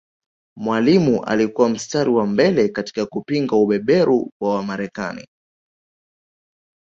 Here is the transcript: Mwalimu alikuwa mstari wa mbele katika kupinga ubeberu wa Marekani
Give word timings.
Mwalimu 0.55 1.23
alikuwa 1.23 1.69
mstari 1.69 2.09
wa 2.09 2.27
mbele 2.27 2.69
katika 2.69 3.05
kupinga 3.05 3.55
ubeberu 3.55 4.31
wa 4.41 4.63
Marekani 4.63 5.27